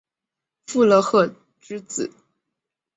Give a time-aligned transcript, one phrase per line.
[0.65, 2.11] 傅勒赫之子。